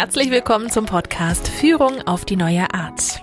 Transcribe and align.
Herzlich 0.00 0.30
willkommen 0.30 0.70
zum 0.70 0.86
Podcast 0.86 1.48
Führung 1.48 2.02
auf 2.06 2.24
die 2.24 2.36
neue 2.36 2.72
Art. 2.72 3.20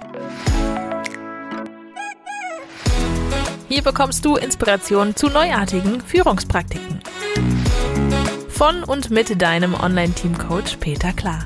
Hier 3.69 3.82
bekommst 3.82 4.25
du 4.25 4.35
Inspiration 4.35 5.16
zu 5.16 5.30
neuartigen 5.30 6.01
Führungspraktiken. 6.01 7.00
Von 8.50 8.84
und 8.84 9.09
mit 9.09 9.42
deinem 9.42 9.74
Online-Team-Coach 9.74 10.75
Peter 10.82 11.14
Klar. 11.14 11.46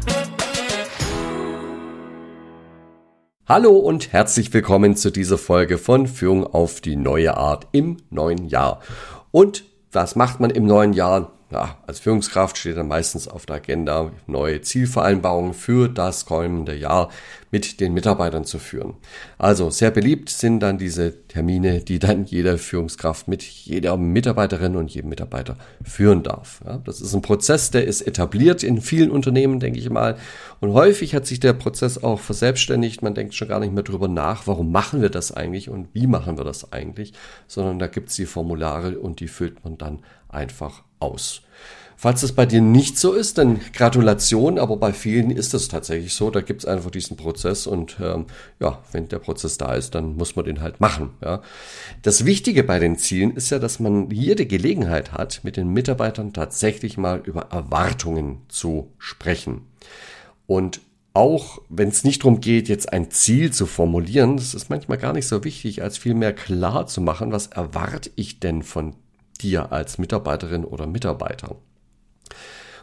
Hallo 3.48 3.78
und 3.78 4.12
herzlich 4.12 4.52
willkommen 4.52 4.96
zu 4.96 5.12
dieser 5.12 5.38
Folge 5.38 5.78
von 5.78 6.08
Führung 6.08 6.44
auf 6.44 6.82
die 6.82 6.96
neue 6.96 7.38
Art 7.38 7.68
im 7.72 7.98
neuen 8.10 8.48
Jahr. 8.48 8.82
Und 9.30 9.64
was 9.92 10.16
macht 10.16 10.40
man 10.40 10.50
im 10.50 10.66
neuen 10.66 10.94
Jahr? 10.94 11.39
Ja, 11.52 11.78
als 11.88 12.00
Führungskraft 12.00 12.58
steht 12.58 12.78
dann 12.78 12.88
meistens 12.88 13.28
auf 13.28 13.48
der 13.48 13.56
Agenda, 13.56 14.12
neue 14.28 14.62
Zielvereinbarungen 14.62 15.54
für 15.54 15.88
das 15.88 16.26
kommende 16.26 16.76
Jahr 16.76 17.10
mit 17.52 17.80
den 17.80 17.96
Mitarbeitern 17.96 18.46
zu 18.46 18.60
führen. 18.60 18.94
Also 19.40 19.72
sehr 19.72 19.90
beliebt 19.90 20.30
sind 20.30 20.60
dann 20.60 20.78
diese 20.78 21.28
Termine, 21.28 21.80
die 21.80 21.98
dann 21.98 22.26
jede 22.26 22.60
Führungskraft 22.60 23.28
mit 23.28 23.42
jeder 23.42 23.98
Mitarbeiterin 23.98 24.76
und 24.76 24.94
jedem 24.94 25.10
Mitarbeiter 25.10 25.58
führen 25.84 26.22
darf. 26.22 26.62
Ja, 26.66 26.78
das 26.78 27.02
ist 27.02 27.16
ein 27.16 27.24
Prozess, 27.24 27.72
der 27.72 27.86
ist 27.86 28.02
etabliert 28.02 28.62
in 28.62 28.82
vielen 28.82 29.10
Unternehmen, 29.10 29.60
denke 29.60 29.80
ich 29.80 29.90
mal. 29.90 30.18
Und 30.60 30.74
häufig 30.74 31.16
hat 31.16 31.26
sich 31.26 31.40
der 31.40 31.54
Prozess 31.54 32.04
auch 32.04 32.20
verselbstständigt. 32.20 33.02
Man 33.02 33.16
denkt 33.16 33.34
schon 33.34 33.48
gar 33.48 33.60
nicht 33.60 33.74
mehr 33.74 33.84
drüber 33.84 34.08
nach, 34.08 34.46
warum 34.46 34.72
machen 34.72 35.02
wir 35.02 35.10
das 35.10 35.32
eigentlich 35.32 35.70
und 35.70 35.88
wie 35.94 36.06
machen 36.06 36.38
wir 36.38 36.46
das 36.46 36.72
eigentlich, 36.72 37.14
sondern 37.48 37.80
da 37.80 37.88
gibt 37.88 38.10
es 38.10 38.16
die 38.16 38.28
Formulare 38.28 39.00
und 39.00 39.20
die 39.20 39.28
füllt 39.28 39.64
man 39.64 39.80
dann 39.80 40.00
einfach 40.30 40.84
aus. 41.00 41.42
Falls 42.02 42.24
es 42.24 42.32
bei 42.32 42.46
dir 42.46 42.62
nicht 42.62 42.98
so 42.98 43.12
ist, 43.12 43.38
dann 43.38 43.60
Gratulation, 43.74 44.58
aber 44.58 44.78
bei 44.78 44.94
vielen 44.94 45.32
ist 45.32 45.54
es 45.54 45.68
tatsächlich 45.68 46.14
so. 46.14 46.32
Da 46.32 46.40
gibt 46.40 46.62
es 46.62 46.66
einfach 46.66 46.92
diesen 46.92 47.18
Prozess 47.18 47.68
und 47.68 47.98
ähm, 48.02 48.26
ja, 48.62 48.82
wenn 48.94 49.10
der 49.10 49.20
Prozess 49.20 49.58
da 49.58 49.74
ist, 49.74 49.96
dann 49.96 50.16
muss 50.16 50.38
man 50.38 50.46
den 50.46 50.62
halt 50.62 50.80
machen. 50.80 51.10
Ja. 51.22 51.42
Das 52.02 52.24
Wichtige 52.24 52.64
bei 52.64 52.80
den 52.80 52.98
Zielen 52.98 53.32
ist 53.32 53.50
ja, 53.50 53.60
dass 53.60 53.82
man 53.82 54.10
hier 54.12 54.38
die 54.38 54.48
Gelegenheit 54.48 55.12
hat, 55.12 55.42
mit 55.44 55.58
den 55.58 55.74
Mitarbeitern 55.74 56.32
tatsächlich 56.32 56.98
mal 56.98 57.22
über 57.26 57.48
Erwartungen 57.52 58.44
zu 58.48 58.94
sprechen. 58.98 59.64
Und 60.48 60.80
auch 61.14 61.62
wenn 61.68 61.90
es 61.90 62.06
nicht 62.06 62.24
darum 62.24 62.40
geht, 62.40 62.70
jetzt 62.70 62.94
ein 62.94 63.12
Ziel 63.12 63.52
zu 63.52 63.66
formulieren, 63.66 64.38
das 64.38 64.54
ist 64.54 64.70
manchmal 64.70 65.00
gar 65.00 65.12
nicht 65.12 65.28
so 65.28 65.44
wichtig, 65.44 65.84
als 65.84 65.98
vielmehr 65.98 66.32
klar 66.32 66.88
zu 66.88 67.02
machen, 67.02 67.34
was 67.34 67.48
erwarte 67.48 68.10
ich 68.16 68.40
denn 68.40 68.64
von 68.64 68.96
dir 69.42 69.72
als 69.72 69.98
Mitarbeiterin 69.98 70.66
oder 70.66 70.88
Mitarbeiter. 70.88 71.56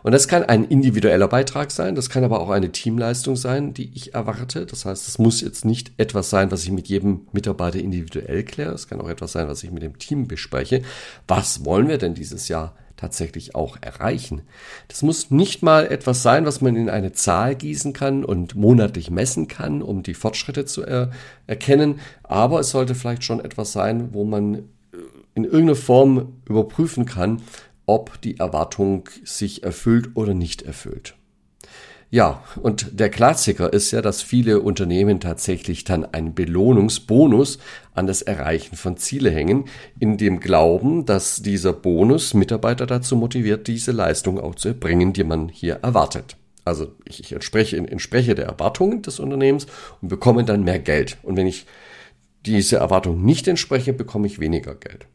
Und 0.06 0.12
das 0.12 0.28
kann 0.28 0.44
ein 0.44 0.62
individueller 0.62 1.26
Beitrag 1.26 1.72
sein, 1.72 1.96
das 1.96 2.08
kann 2.08 2.22
aber 2.22 2.38
auch 2.38 2.50
eine 2.50 2.70
Teamleistung 2.70 3.34
sein, 3.34 3.74
die 3.74 3.90
ich 3.92 4.14
erwarte. 4.14 4.64
Das 4.64 4.84
heißt, 4.84 5.08
es 5.08 5.18
muss 5.18 5.40
jetzt 5.40 5.64
nicht 5.64 5.90
etwas 5.96 6.30
sein, 6.30 6.52
was 6.52 6.62
ich 6.62 6.70
mit 6.70 6.86
jedem 6.86 7.26
Mitarbeiter 7.32 7.80
individuell 7.80 8.44
kläre. 8.44 8.72
Es 8.72 8.86
kann 8.86 9.00
auch 9.00 9.08
etwas 9.08 9.32
sein, 9.32 9.48
was 9.48 9.64
ich 9.64 9.72
mit 9.72 9.82
dem 9.82 9.98
Team 9.98 10.28
bespreche. 10.28 10.82
Was 11.26 11.64
wollen 11.64 11.88
wir 11.88 11.98
denn 11.98 12.14
dieses 12.14 12.46
Jahr 12.46 12.76
tatsächlich 12.96 13.56
auch 13.56 13.78
erreichen? 13.80 14.42
Das 14.86 15.02
muss 15.02 15.32
nicht 15.32 15.64
mal 15.64 15.86
etwas 15.86 16.22
sein, 16.22 16.46
was 16.46 16.60
man 16.60 16.76
in 16.76 16.88
eine 16.88 17.10
Zahl 17.10 17.56
gießen 17.56 17.92
kann 17.92 18.24
und 18.24 18.54
monatlich 18.54 19.10
messen 19.10 19.48
kann, 19.48 19.82
um 19.82 20.04
die 20.04 20.14
Fortschritte 20.14 20.66
zu 20.66 20.84
er 20.84 21.10
erkennen. 21.48 21.98
Aber 22.22 22.60
es 22.60 22.70
sollte 22.70 22.94
vielleicht 22.94 23.24
schon 23.24 23.44
etwas 23.44 23.72
sein, 23.72 24.14
wo 24.14 24.24
man 24.24 24.68
in 25.36 25.44
irgendeiner 25.44 25.76
Form 25.76 26.40
überprüfen 26.48 27.04
kann, 27.04 27.42
ob 27.84 28.20
die 28.22 28.38
Erwartung 28.38 29.08
sich 29.22 29.62
erfüllt 29.62 30.10
oder 30.14 30.34
nicht 30.34 30.62
erfüllt. 30.62 31.14
Ja, 32.10 32.42
und 32.62 33.00
der 33.00 33.10
Klassiker 33.10 33.72
ist 33.72 33.90
ja, 33.90 34.00
dass 34.00 34.22
viele 34.22 34.60
Unternehmen 34.60 35.20
tatsächlich 35.20 35.84
dann 35.84 36.04
einen 36.04 36.34
Belohnungsbonus 36.34 37.58
an 37.94 38.06
das 38.06 38.22
Erreichen 38.22 38.76
von 38.76 38.96
Ziele 38.96 39.30
hängen, 39.30 39.64
in 39.98 40.16
dem 40.16 40.40
Glauben, 40.40 41.04
dass 41.04 41.42
dieser 41.42 41.72
Bonus 41.72 42.32
Mitarbeiter 42.32 42.86
dazu 42.86 43.16
motiviert, 43.16 43.66
diese 43.66 43.92
Leistung 43.92 44.40
auch 44.40 44.54
zu 44.54 44.68
erbringen, 44.68 45.12
die 45.12 45.24
man 45.24 45.48
hier 45.48 45.80
erwartet. 45.82 46.36
Also 46.64 46.92
ich, 47.04 47.20
ich 47.20 47.32
entspreche, 47.32 47.76
entspreche 47.76 48.34
der 48.34 48.46
Erwartungen 48.46 49.02
des 49.02 49.20
Unternehmens 49.20 49.66
und 50.00 50.08
bekomme 50.08 50.44
dann 50.44 50.64
mehr 50.64 50.78
Geld. 50.78 51.18
Und 51.22 51.36
wenn 51.36 51.46
ich 51.46 51.66
diese 52.46 52.76
Erwartung 52.76 53.24
nicht 53.24 53.48
entspreche, 53.48 53.92
bekomme 53.92 54.28
ich 54.28 54.38
weniger 54.38 54.74
Geld. 54.76 55.06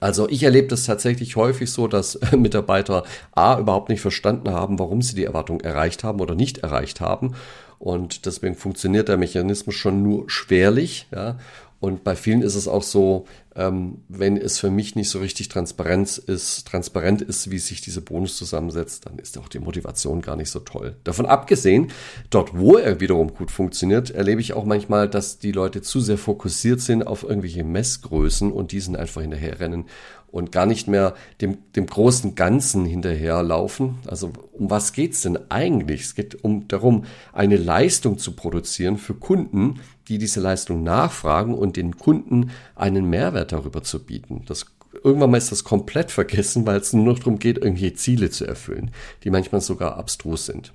Also 0.00 0.28
ich 0.28 0.42
erlebe 0.42 0.68
das 0.68 0.84
tatsächlich 0.84 1.36
häufig 1.36 1.70
so, 1.70 1.86
dass 1.86 2.18
Mitarbeiter 2.36 3.04
A 3.32 3.58
überhaupt 3.58 3.90
nicht 3.90 4.00
verstanden 4.00 4.50
haben, 4.50 4.78
warum 4.78 5.02
sie 5.02 5.14
die 5.14 5.24
Erwartung 5.24 5.60
erreicht 5.60 6.02
haben 6.02 6.20
oder 6.20 6.34
nicht 6.34 6.58
erreicht 6.58 7.00
haben. 7.00 7.34
Und 7.78 8.26
deswegen 8.26 8.56
funktioniert 8.56 9.08
der 9.08 9.16
Mechanismus 9.16 9.74
schon 9.74 10.02
nur 10.02 10.28
schwerlich. 10.28 11.06
Ja. 11.12 11.38
Und 11.80 12.04
bei 12.04 12.14
vielen 12.14 12.42
ist 12.42 12.56
es 12.56 12.68
auch 12.68 12.82
so, 12.82 13.24
ähm, 13.56 14.02
wenn 14.08 14.36
es 14.36 14.58
für 14.58 14.70
mich 14.70 14.96
nicht 14.96 15.08
so 15.08 15.18
richtig 15.18 15.48
transparent 15.48 16.18
ist, 16.18 16.66
transparent 16.66 17.22
ist, 17.22 17.50
wie 17.50 17.58
sich 17.58 17.80
dieser 17.80 18.02
Bonus 18.02 18.36
zusammensetzt, 18.36 19.06
dann 19.06 19.18
ist 19.18 19.38
auch 19.38 19.48
die 19.48 19.58
Motivation 19.58 20.20
gar 20.20 20.36
nicht 20.36 20.50
so 20.50 20.60
toll. 20.60 20.96
Davon 21.04 21.24
abgesehen, 21.24 21.90
dort, 22.28 22.56
wo 22.56 22.76
er 22.76 23.00
wiederum 23.00 23.32
gut 23.32 23.50
funktioniert, 23.50 24.10
erlebe 24.10 24.42
ich 24.42 24.52
auch 24.52 24.66
manchmal, 24.66 25.08
dass 25.08 25.38
die 25.38 25.52
Leute 25.52 25.80
zu 25.80 26.00
sehr 26.00 26.18
fokussiert 26.18 26.82
sind 26.82 27.06
auf 27.06 27.22
irgendwelche 27.22 27.64
Messgrößen 27.64 28.52
und 28.52 28.72
diesen 28.72 28.94
einfach 28.94 29.22
hinterherrennen 29.22 29.86
und 30.32 30.52
gar 30.52 30.66
nicht 30.66 30.86
mehr 30.86 31.14
dem, 31.40 31.58
dem 31.74 31.86
großen 31.86 32.34
Ganzen 32.34 32.84
hinterherlaufen. 32.84 33.98
Also 34.06 34.32
um 34.52 34.70
was 34.70 34.92
geht's 34.92 35.22
denn 35.22 35.38
eigentlich? 35.50 36.02
Es 36.02 36.14
geht 36.14 36.44
um 36.44 36.68
darum, 36.68 37.04
eine 37.32 37.56
Leistung 37.56 38.18
zu 38.18 38.32
produzieren 38.32 38.96
für 38.96 39.14
Kunden, 39.14 39.80
die 40.10 40.18
diese 40.18 40.40
Leistung 40.40 40.82
nachfragen 40.82 41.54
und 41.54 41.76
den 41.76 41.96
Kunden 41.96 42.50
einen 42.74 43.08
Mehrwert 43.08 43.52
darüber 43.52 43.82
zu 43.82 44.04
bieten. 44.04 44.42
Das 44.46 44.66
irgendwann 45.04 45.30
mal 45.30 45.38
ist 45.38 45.52
das 45.52 45.64
komplett 45.64 46.10
vergessen, 46.10 46.66
weil 46.66 46.80
es 46.80 46.92
nur 46.92 47.04
noch 47.04 47.20
darum 47.20 47.38
geht, 47.38 47.58
irgendwelche 47.58 47.94
Ziele 47.94 48.30
zu 48.30 48.44
erfüllen, 48.44 48.90
die 49.22 49.30
manchmal 49.30 49.60
sogar 49.60 49.96
abstrus 49.96 50.46
sind. 50.46 50.72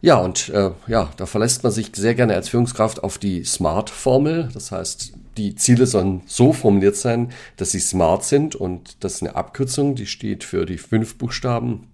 Ja, 0.00 0.16
und 0.16 0.48
äh, 0.48 0.70
ja, 0.86 1.10
da 1.16 1.26
verlässt 1.26 1.62
man 1.62 1.72
sich 1.72 1.90
sehr 1.94 2.14
gerne 2.14 2.34
als 2.34 2.48
Führungskraft 2.48 3.02
auf 3.02 3.18
die 3.18 3.44
SMART-Formel. 3.44 4.48
Das 4.54 4.72
heißt, 4.72 5.12
die 5.36 5.54
Ziele 5.56 5.86
sollen 5.86 6.22
so 6.26 6.52
formuliert 6.52 6.96
sein, 6.96 7.32
dass 7.56 7.72
sie 7.72 7.80
smart 7.80 8.24
sind 8.24 8.56
und 8.56 9.04
das 9.04 9.14
ist 9.14 9.22
eine 9.22 9.36
Abkürzung, 9.36 9.94
die 9.94 10.06
steht 10.06 10.42
für 10.42 10.66
die 10.66 10.78
fünf 10.78 11.18
Buchstaben 11.18 11.88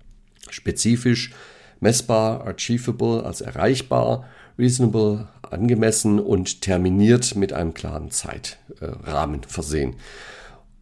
spezifisch, 0.50 1.32
messbar, 1.80 2.46
achievable, 2.46 3.24
also 3.24 3.44
erreichbar, 3.44 4.28
reasonable, 4.58 5.28
angemessen 5.54 6.20
und 6.20 6.60
terminiert 6.60 7.36
mit 7.36 7.52
einem 7.52 7.72
klaren 7.72 8.10
Zeitrahmen 8.10 9.42
versehen. 9.44 9.96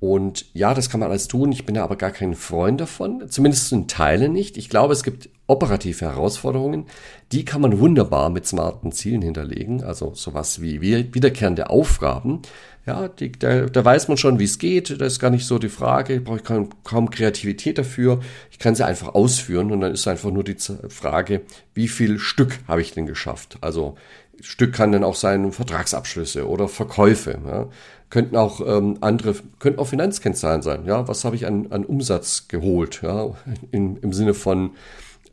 Und 0.02 0.46
ja, 0.52 0.74
das 0.74 0.90
kann 0.90 0.98
man 0.98 1.10
alles 1.10 1.28
tun. 1.28 1.52
Ich 1.52 1.64
bin 1.64 1.76
ja 1.76 1.84
aber 1.84 1.94
gar 1.94 2.10
kein 2.10 2.34
Freund 2.34 2.80
davon. 2.80 3.30
Zumindest 3.30 3.70
in 3.70 3.86
Teilen 3.86 4.32
nicht. 4.32 4.56
Ich 4.56 4.68
glaube, 4.68 4.92
es 4.92 5.04
gibt 5.04 5.28
operative 5.46 6.06
Herausforderungen. 6.06 6.86
Die 7.30 7.44
kann 7.44 7.60
man 7.60 7.78
wunderbar 7.78 8.28
mit 8.28 8.44
smarten 8.44 8.90
Zielen 8.90 9.22
hinterlegen. 9.22 9.84
Also 9.84 10.12
sowas 10.12 10.60
wie 10.60 10.80
wiederkehrende 10.80 11.70
Aufgaben. 11.70 12.42
Ja, 12.84 13.06
die, 13.06 13.30
da, 13.30 13.66
da 13.66 13.84
weiß 13.84 14.08
man 14.08 14.16
schon, 14.16 14.40
wie 14.40 14.44
es 14.44 14.58
geht. 14.58 15.00
Da 15.00 15.04
ist 15.04 15.20
gar 15.20 15.30
nicht 15.30 15.46
so 15.46 15.60
die 15.60 15.68
Frage. 15.68 16.14
Ich 16.14 16.24
brauche 16.24 16.40
kaum, 16.40 16.70
kaum 16.82 17.10
Kreativität 17.10 17.78
dafür. 17.78 18.18
Ich 18.50 18.58
kann 18.58 18.74
sie 18.74 18.84
einfach 18.84 19.14
ausführen. 19.14 19.70
Und 19.70 19.82
dann 19.82 19.92
ist 19.92 20.08
einfach 20.08 20.32
nur 20.32 20.42
die 20.42 20.56
Frage, 20.88 21.42
wie 21.74 21.86
viel 21.86 22.18
Stück 22.18 22.58
habe 22.66 22.80
ich 22.80 22.92
denn 22.92 23.06
geschafft? 23.06 23.56
Also 23.60 23.94
Stück 24.42 24.74
kann 24.74 24.92
dann 24.92 25.04
auch 25.04 25.14
sein 25.14 25.52
Vertragsabschlüsse 25.52 26.48
oder 26.48 26.68
Verkäufe. 26.68 27.38
Ja. 27.46 27.68
Könnten 28.10 28.36
auch 28.36 28.60
ähm, 28.60 28.98
andere, 29.00 29.34
könnten 29.58 29.78
auch 29.78 29.86
Finanzkennzahlen 29.86 30.60
sein. 30.60 30.84
Ja, 30.84 31.08
was 31.08 31.24
habe 31.24 31.36
ich 31.36 31.46
an, 31.46 31.68
an 31.70 31.84
Umsatz 31.84 32.48
geholt? 32.48 33.00
Ja, 33.02 33.30
in, 33.70 33.96
im 33.96 34.12
Sinne 34.12 34.34
von 34.34 34.72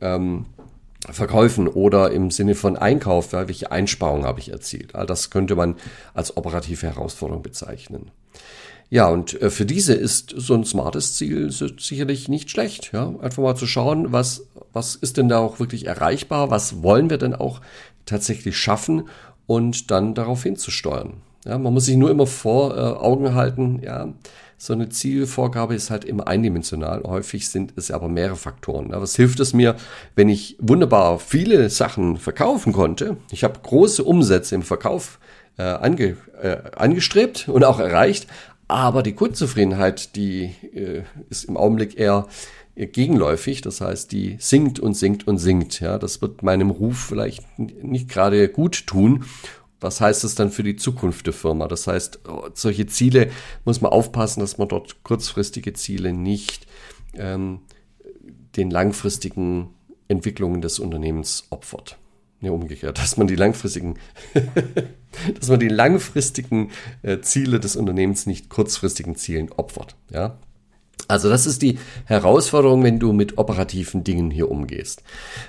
ähm, 0.00 0.46
Verkäufen 1.08 1.68
oder 1.68 2.10
im 2.10 2.30
Sinne 2.30 2.54
von 2.54 2.76
Einkauf, 2.76 3.32
ja, 3.32 3.48
welche 3.48 3.70
Einsparungen 3.70 4.24
habe 4.24 4.40
ich 4.40 4.50
erzielt? 4.50 4.94
All 4.94 5.06
das 5.06 5.30
könnte 5.30 5.56
man 5.56 5.76
als 6.14 6.36
operative 6.36 6.86
Herausforderung 6.86 7.42
bezeichnen. 7.42 8.10
Ja, 8.90 9.08
und 9.08 9.40
äh, 9.40 9.50
für 9.50 9.64
diese 9.64 9.94
ist 9.94 10.34
so 10.36 10.54
ein 10.54 10.64
smartes 10.64 11.14
Ziel 11.14 11.50
sicherlich 11.50 12.28
nicht 12.28 12.50
schlecht. 12.50 12.90
Ja, 12.92 13.14
einfach 13.20 13.42
mal 13.42 13.54
zu 13.56 13.66
schauen, 13.66 14.12
was, 14.12 14.48
was 14.72 14.96
ist 14.96 15.16
denn 15.16 15.28
da 15.28 15.38
auch 15.38 15.60
wirklich 15.60 15.86
erreichbar? 15.86 16.50
Was 16.50 16.82
wollen 16.82 17.08
wir 17.08 17.18
denn 17.18 17.34
auch 17.34 17.60
tatsächlich 18.10 18.56
schaffen 18.56 19.08
und 19.46 19.90
dann 19.90 20.14
darauf 20.14 20.42
hinzusteuern? 20.42 21.14
Ja, 21.44 21.58
man 21.58 21.72
muss 21.72 21.86
sich 21.86 21.96
nur 21.96 22.10
immer 22.10 22.26
vor 22.26 22.76
äh, 22.76 22.80
Augen 22.80 23.34
halten, 23.34 23.80
ja, 23.82 24.12
so 24.62 24.74
eine 24.74 24.90
Zielvorgabe 24.90 25.74
ist 25.74 25.88
halt 25.88 26.04
immer 26.04 26.28
eindimensional. 26.28 27.02
Häufig 27.06 27.48
sind 27.48 27.72
es 27.76 27.90
aber 27.90 28.08
mehrere 28.10 28.36
Faktoren. 28.36 28.90
Ja, 28.90 29.00
was 29.00 29.16
hilft 29.16 29.40
es 29.40 29.54
mir, 29.54 29.74
wenn 30.16 30.28
ich 30.28 30.56
wunderbar 30.60 31.18
viele 31.18 31.70
Sachen 31.70 32.18
verkaufen 32.18 32.74
konnte? 32.74 33.16
Ich 33.30 33.42
habe 33.42 33.58
große 33.62 34.04
Umsätze 34.04 34.54
im 34.54 34.62
Verkauf 34.62 35.18
äh, 35.56 35.62
ange, 35.62 36.18
äh, 36.42 36.58
angestrebt 36.76 37.48
und 37.48 37.64
auch 37.64 37.80
erreicht, 37.80 38.26
aber 38.68 39.02
die 39.02 39.14
Kundenzufriedenheit, 39.14 40.14
die 40.14 40.54
äh, 40.74 41.04
ist 41.30 41.44
im 41.44 41.56
Augenblick 41.56 41.98
eher 41.98 42.26
gegenläufig. 42.86 43.60
Das 43.60 43.80
heißt, 43.80 44.12
die 44.12 44.36
sinkt 44.38 44.80
und 44.80 44.94
sinkt 44.94 45.26
und 45.26 45.38
sinkt. 45.38 45.80
Ja, 45.80 45.98
das 45.98 46.22
wird 46.22 46.42
meinem 46.42 46.70
Ruf 46.70 46.98
vielleicht 46.98 47.44
nicht 47.58 48.08
gerade 48.08 48.48
gut 48.48 48.86
tun. 48.86 49.24
Was 49.80 50.00
heißt 50.00 50.24
das 50.24 50.34
dann 50.34 50.50
für 50.50 50.62
die 50.62 50.76
Zukunft 50.76 51.26
der 51.26 51.32
Firma? 51.32 51.66
Das 51.66 51.86
heißt, 51.86 52.20
solche 52.54 52.86
Ziele 52.86 53.30
muss 53.64 53.80
man 53.80 53.92
aufpassen, 53.92 54.40
dass 54.40 54.58
man 54.58 54.68
dort 54.68 55.02
kurzfristige 55.04 55.72
Ziele 55.72 56.12
nicht 56.12 56.66
ähm, 57.14 57.60
den 58.56 58.70
langfristigen 58.70 59.70
Entwicklungen 60.08 60.60
des 60.60 60.78
Unternehmens 60.78 61.46
opfert. 61.50 61.96
Ja, 62.42 62.52
umgekehrt, 62.52 62.98
dass 62.98 63.16
man 63.16 63.26
die 63.26 63.36
langfristigen, 63.36 63.98
dass 65.38 65.48
man 65.48 65.60
die 65.60 65.68
langfristigen 65.68 66.70
äh, 67.02 67.20
Ziele 67.20 67.60
des 67.60 67.76
Unternehmens 67.76 68.26
nicht 68.26 68.48
kurzfristigen 68.48 69.14
Zielen 69.14 69.50
opfert. 69.52 69.96
Ja, 70.10 70.38
also 71.10 71.28
das 71.28 71.46
ist 71.46 71.62
die 71.62 71.78
Herausforderung, 72.06 72.84
wenn 72.84 72.98
du 72.98 73.12
mit 73.12 73.36
operativen 73.36 74.04
Dingen 74.04 74.30
hier 74.30 74.50
umgehst. 74.50 75.02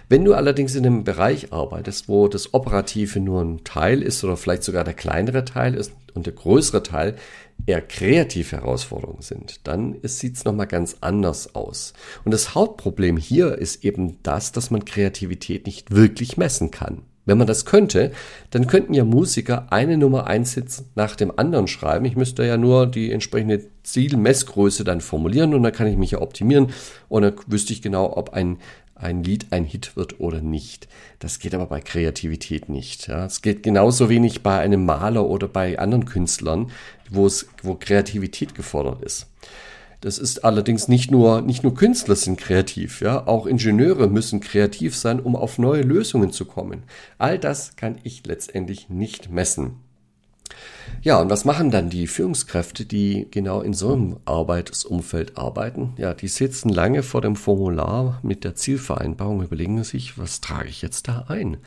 Wenn 0.09 0.25
du 0.25 0.33
allerdings 0.33 0.75
in 0.75 0.85
einem 0.85 1.03
Bereich 1.03 1.53
arbeitest, 1.53 2.09
wo 2.09 2.27
das 2.27 2.53
Operative 2.53 3.19
nur 3.19 3.41
ein 3.41 3.63
Teil 3.63 4.01
ist 4.01 4.23
oder 4.23 4.37
vielleicht 4.37 4.63
sogar 4.63 4.83
der 4.83 4.95
kleinere 4.95 5.45
Teil 5.45 5.75
ist 5.75 5.93
und 6.13 6.25
der 6.25 6.33
größere 6.33 6.83
Teil 6.83 7.15
eher 7.67 7.81
kreative 7.81 8.57
Herausforderungen 8.57 9.21
sind, 9.21 9.67
dann 9.67 9.97
sieht 10.01 10.35
es 10.35 10.45
nochmal 10.45 10.67
ganz 10.67 10.97
anders 11.01 11.53
aus. 11.53 11.93
Und 12.25 12.31
das 12.31 12.55
Hauptproblem 12.55 13.17
hier 13.17 13.57
ist 13.57 13.85
eben 13.85 14.17
das, 14.23 14.51
dass 14.51 14.71
man 14.71 14.83
Kreativität 14.83 15.67
nicht 15.67 15.91
wirklich 15.91 16.37
messen 16.37 16.71
kann. 16.71 17.03
Wenn 17.25 17.37
man 17.37 17.47
das 17.47 17.65
könnte, 17.65 18.11
dann 18.49 18.67
könnten 18.67 18.93
ja 18.93 19.05
Musiker 19.05 19.67
eine 19.69 19.97
Nummer 19.97 20.27
eins 20.27 20.55
Hits 20.55 20.85
nach 20.95 21.15
dem 21.15 21.37
anderen 21.37 21.67
schreiben. 21.67 22.05
Ich 22.05 22.15
müsste 22.15 22.43
ja 22.45 22.57
nur 22.57 22.87
die 22.87 23.11
entsprechende 23.11 23.65
Zielmessgröße 23.83 24.83
dann 24.83 25.01
formulieren 25.01 25.53
und 25.53 25.63
dann 25.63 25.71
kann 25.71 25.87
ich 25.87 25.97
mich 25.97 26.11
ja 26.11 26.21
optimieren 26.21 26.71
und 27.09 27.21
dann 27.21 27.33
wüsste 27.47 27.73
ich 27.73 27.81
genau, 27.81 28.17
ob 28.17 28.33
ein, 28.33 28.57
ein 28.95 29.23
Lied 29.23 29.47
ein 29.51 29.65
Hit 29.65 29.95
wird 29.95 30.19
oder 30.19 30.41
nicht. 30.41 30.87
Das 31.19 31.37
geht 31.39 31.53
aber 31.53 31.67
bei 31.67 31.81
Kreativität 31.81 32.69
nicht. 32.69 33.07
Ja. 33.07 33.25
Es 33.25 33.41
geht 33.41 33.61
genauso 33.61 34.09
wenig 34.09 34.41
bei 34.41 34.59
einem 34.59 34.85
Maler 34.85 35.27
oder 35.27 35.47
bei 35.47 35.77
anderen 35.77 36.05
Künstlern, 36.05 36.71
wo 37.11 37.29
Kreativität 37.75 38.55
gefordert 38.55 39.03
ist. 39.03 39.27
Das 40.01 40.17
ist 40.17 40.43
allerdings 40.43 40.87
nicht 40.87 41.11
nur, 41.11 41.41
nicht 41.41 41.61
nur 41.61 41.75
Künstler 41.75 42.15
sind 42.15 42.39
kreativ, 42.39 43.01
ja, 43.01 43.27
auch 43.27 43.45
Ingenieure 43.45 44.07
müssen 44.07 44.39
kreativ 44.39 44.95
sein, 44.95 45.19
um 45.19 45.35
auf 45.35 45.59
neue 45.59 45.83
Lösungen 45.83 46.31
zu 46.31 46.45
kommen. 46.45 46.83
All 47.19 47.37
das 47.37 47.75
kann 47.75 47.99
ich 48.03 48.25
letztendlich 48.25 48.89
nicht 48.89 49.29
messen. 49.29 49.75
Ja, 51.03 51.19
und 51.19 51.29
was 51.29 51.45
machen 51.45 51.71
dann 51.71 51.89
die 51.89 52.07
Führungskräfte, 52.07 52.85
die 52.85 53.27
genau 53.31 53.61
in 53.61 53.73
so 53.73 53.93
einem 53.93 54.17
Arbeitsumfeld 54.25 55.37
arbeiten? 55.37 55.93
Ja, 55.97 56.13
die 56.13 56.27
sitzen 56.27 56.69
lange 56.69 57.03
vor 57.03 57.21
dem 57.21 57.35
Formular 57.35 58.19
mit 58.23 58.43
der 58.43 58.55
Zielvereinbarung, 58.55 59.43
überlegen 59.43 59.83
sich, 59.83 60.17
was 60.17 60.41
trage 60.41 60.69
ich 60.69 60.81
jetzt 60.81 61.07
da 61.07 61.25
ein? 61.27 61.57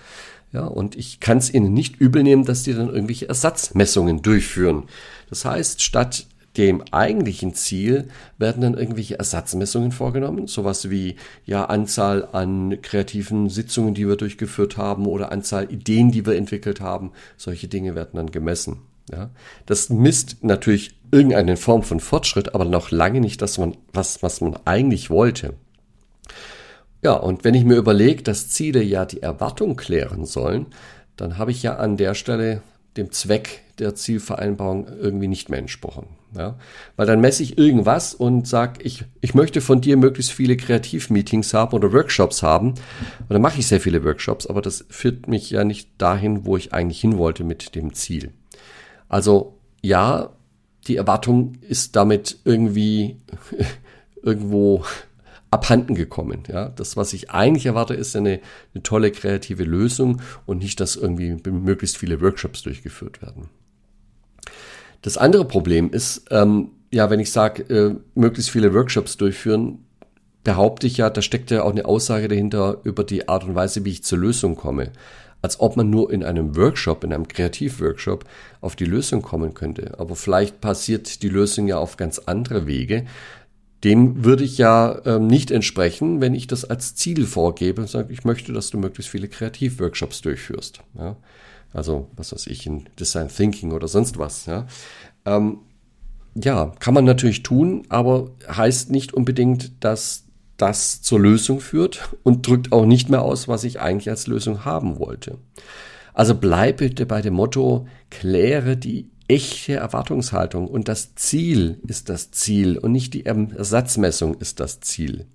Ja, 0.52 0.66
und 0.66 0.96
ich 0.96 1.18
kann 1.18 1.38
es 1.38 1.52
ihnen 1.52 1.72
nicht 1.72 1.96
übel 2.00 2.22
nehmen, 2.22 2.44
dass 2.44 2.62
die 2.62 2.74
dann 2.74 2.88
irgendwelche 2.88 3.28
Ersatzmessungen 3.28 4.22
durchführen. 4.22 4.84
Das 5.28 5.44
heißt, 5.44 5.82
statt 5.82 6.26
dem 6.56 6.82
eigentlichen 6.92 7.54
Ziel 7.54 8.08
werden 8.38 8.62
dann 8.62 8.74
irgendwelche 8.74 9.18
Ersatzmessungen 9.18 9.92
vorgenommen, 9.92 10.46
sowas 10.46 10.90
wie 10.90 11.16
ja 11.44 11.64
Anzahl 11.64 12.28
an 12.32 12.80
kreativen 12.80 13.48
Sitzungen, 13.48 13.94
die 13.94 14.06
wir 14.06 14.16
durchgeführt 14.16 14.76
haben 14.76 15.06
oder 15.06 15.32
Anzahl 15.32 15.70
Ideen, 15.72 16.12
die 16.12 16.26
wir 16.26 16.36
entwickelt 16.36 16.80
haben. 16.80 17.12
Solche 17.36 17.68
Dinge 17.68 17.94
werden 17.94 18.14
dann 18.14 18.30
gemessen. 18.30 18.78
Ja, 19.10 19.30
das 19.66 19.90
misst 19.90 20.42
natürlich 20.42 20.94
irgendeine 21.10 21.56
Form 21.56 21.82
von 21.82 22.00
Fortschritt, 22.00 22.54
aber 22.54 22.64
noch 22.64 22.90
lange 22.90 23.20
nicht 23.20 23.42
das, 23.42 23.60
was, 23.92 24.22
was 24.22 24.40
man 24.40 24.56
eigentlich 24.64 25.10
wollte. 25.10 25.54
Ja, 27.02 27.12
und 27.12 27.44
wenn 27.44 27.52
ich 27.52 27.64
mir 27.64 27.76
überlege, 27.76 28.22
dass 28.22 28.48
Ziele 28.48 28.82
ja 28.82 29.04
die 29.04 29.20
Erwartung 29.22 29.76
klären 29.76 30.24
sollen, 30.24 30.66
dann 31.16 31.36
habe 31.36 31.50
ich 31.50 31.62
ja 31.62 31.76
an 31.76 31.98
der 31.98 32.14
Stelle 32.14 32.62
dem 32.96 33.12
Zweck 33.12 33.62
der 33.78 33.94
Zielvereinbarung 33.94 34.88
irgendwie 34.88 35.28
nicht 35.28 35.50
mehr 35.50 35.58
entsprochen. 35.58 36.06
Ja? 36.36 36.58
Weil 36.96 37.06
dann 37.06 37.20
messe 37.20 37.42
ich 37.42 37.58
irgendwas 37.58 38.14
und 38.14 38.46
sage, 38.46 38.82
ich, 38.82 39.04
ich 39.20 39.34
möchte 39.34 39.60
von 39.60 39.80
dir 39.80 39.96
möglichst 39.96 40.32
viele 40.32 40.56
Kreativmeetings 40.56 41.54
haben 41.54 41.74
oder 41.74 41.92
Workshops 41.92 42.42
haben. 42.42 42.70
Und 42.70 43.30
dann 43.30 43.42
mache 43.42 43.58
ich 43.58 43.66
sehr 43.66 43.80
viele 43.80 44.04
Workshops, 44.04 44.46
aber 44.46 44.62
das 44.62 44.84
führt 44.88 45.28
mich 45.28 45.50
ja 45.50 45.64
nicht 45.64 45.90
dahin, 45.98 46.44
wo 46.44 46.56
ich 46.56 46.72
eigentlich 46.72 47.00
hin 47.00 47.18
wollte 47.18 47.44
mit 47.44 47.74
dem 47.74 47.94
Ziel. 47.94 48.32
Also 49.08 49.58
ja, 49.82 50.30
die 50.86 50.96
Erwartung 50.96 51.52
ist 51.60 51.96
damit 51.96 52.38
irgendwie 52.44 53.16
irgendwo 54.22 54.84
abhanden 55.54 55.94
gekommen. 55.94 56.42
Ja, 56.48 56.68
das, 56.68 56.96
was 56.96 57.12
ich 57.12 57.30
eigentlich 57.30 57.66
erwarte, 57.66 57.94
ist 57.94 58.16
eine, 58.16 58.40
eine 58.74 58.82
tolle 58.82 59.12
kreative 59.12 59.62
Lösung 59.62 60.20
und 60.46 60.58
nicht, 60.58 60.80
dass 60.80 60.96
irgendwie 60.96 61.36
möglichst 61.48 61.96
viele 61.96 62.20
Workshops 62.20 62.62
durchgeführt 62.62 63.22
werden. 63.22 63.48
Das 65.04 65.18
andere 65.18 65.44
Problem 65.44 65.90
ist, 65.90 66.24
ähm, 66.30 66.70
ja, 66.90 67.10
wenn 67.10 67.20
ich 67.20 67.30
sage, 67.30 67.62
äh, 67.64 67.94
möglichst 68.14 68.50
viele 68.50 68.72
Workshops 68.72 69.18
durchführen, 69.18 69.84
behaupte 70.44 70.86
ich 70.86 70.96
ja, 70.96 71.10
da 71.10 71.20
steckt 71.20 71.50
ja 71.50 71.62
auch 71.62 71.72
eine 71.72 71.84
Aussage 71.84 72.26
dahinter 72.26 72.80
über 72.84 73.04
die 73.04 73.28
Art 73.28 73.44
und 73.44 73.54
Weise, 73.54 73.84
wie 73.84 73.90
ich 73.90 74.02
zur 74.02 74.18
Lösung 74.18 74.56
komme. 74.56 74.92
Als 75.42 75.60
ob 75.60 75.76
man 75.76 75.90
nur 75.90 76.10
in 76.10 76.24
einem 76.24 76.56
Workshop, 76.56 77.04
in 77.04 77.12
einem 77.12 77.28
Kreativworkshop 77.28 78.24
auf 78.62 78.76
die 78.76 78.86
Lösung 78.86 79.20
kommen 79.20 79.52
könnte. 79.52 79.92
Aber 79.98 80.16
vielleicht 80.16 80.62
passiert 80.62 81.22
die 81.22 81.28
Lösung 81.28 81.68
ja 81.68 81.76
auf 81.76 81.98
ganz 81.98 82.20
andere 82.20 82.66
Wege. 82.66 83.04
Dem 83.84 84.24
würde 84.24 84.44
ich 84.44 84.56
ja 84.56 84.90
äh, 85.04 85.18
nicht 85.18 85.50
entsprechen, 85.50 86.22
wenn 86.22 86.34
ich 86.34 86.46
das 86.46 86.64
als 86.64 86.94
Ziel 86.94 87.26
vorgebe 87.26 87.82
und 87.82 87.90
sage, 87.90 88.10
ich 88.10 88.24
möchte, 88.24 88.54
dass 88.54 88.70
du 88.70 88.78
möglichst 88.78 89.10
viele 89.10 89.28
Kreativworkshops 89.28 90.22
durchführst. 90.22 90.80
Ja? 90.96 91.16
Also, 91.74 92.08
was 92.16 92.32
weiß 92.32 92.46
ich, 92.46 92.66
in 92.66 92.84
Design 92.98 93.28
Thinking 93.28 93.72
oder 93.72 93.88
sonst 93.88 94.16
was. 94.16 94.46
Ja, 94.46 94.66
ähm, 95.26 95.58
ja 96.34 96.72
kann 96.78 96.94
man 96.94 97.04
natürlich 97.04 97.42
tun, 97.42 97.82
aber 97.88 98.30
heißt 98.48 98.90
nicht 98.90 99.12
unbedingt, 99.12 99.84
dass 99.84 100.24
das 100.56 101.02
zur 101.02 101.18
Lösung 101.18 101.60
führt 101.60 102.08
und 102.22 102.46
drückt 102.46 102.72
auch 102.72 102.86
nicht 102.86 103.10
mehr 103.10 103.22
aus, 103.22 103.48
was 103.48 103.64
ich 103.64 103.80
eigentlich 103.80 104.08
als 104.08 104.28
Lösung 104.28 104.64
haben 104.64 105.00
wollte. 105.00 105.38
Also 106.14 106.36
bleib 106.36 106.76
bitte 106.76 107.06
bei 107.06 107.20
dem 107.20 107.34
Motto, 107.34 107.88
kläre 108.08 108.76
die 108.76 109.10
echte 109.26 109.74
Erwartungshaltung 109.74 110.68
und 110.68 110.86
das 110.86 111.16
Ziel 111.16 111.80
ist 111.88 112.08
das 112.08 112.30
Ziel 112.30 112.78
und 112.78 112.92
nicht 112.92 113.14
die 113.14 113.26
Ersatzmessung 113.26 114.34
ist 114.34 114.60
das 114.60 114.78
Ziel. 114.78 115.26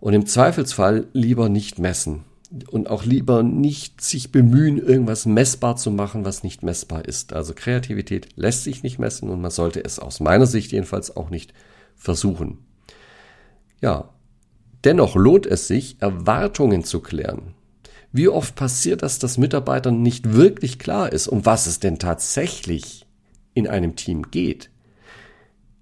Und 0.00 0.14
im 0.14 0.26
Zweifelsfall 0.26 1.06
lieber 1.12 1.48
nicht 1.48 1.78
messen 1.78 2.24
und 2.70 2.88
auch 2.88 3.04
lieber 3.04 3.42
nicht 3.42 4.00
sich 4.00 4.30
bemühen, 4.30 4.78
irgendwas 4.78 5.26
messbar 5.26 5.76
zu 5.76 5.90
machen, 5.90 6.24
was 6.24 6.42
nicht 6.42 6.62
messbar 6.62 7.04
ist. 7.04 7.32
Also 7.32 7.52
Kreativität 7.54 8.28
lässt 8.36 8.64
sich 8.64 8.82
nicht 8.82 8.98
messen 8.98 9.28
und 9.28 9.40
man 9.40 9.50
sollte 9.50 9.84
es 9.84 9.98
aus 9.98 10.20
meiner 10.20 10.46
Sicht 10.46 10.72
jedenfalls 10.72 11.16
auch 11.16 11.30
nicht 11.30 11.52
versuchen. 11.96 12.58
Ja, 13.80 14.10
dennoch 14.84 15.16
lohnt 15.16 15.46
es 15.46 15.66
sich, 15.66 15.96
Erwartungen 16.00 16.84
zu 16.84 17.00
klären. 17.00 17.54
Wie 18.12 18.28
oft 18.28 18.54
passiert 18.54 19.02
das, 19.02 19.18
dass 19.18 19.38
Mitarbeitern 19.38 20.00
nicht 20.00 20.32
wirklich 20.34 20.78
klar 20.78 21.12
ist, 21.12 21.26
um 21.26 21.44
was 21.44 21.66
es 21.66 21.80
denn 21.80 21.98
tatsächlich 21.98 23.06
in 23.54 23.66
einem 23.66 23.96
Team 23.96 24.30
geht? 24.30 24.70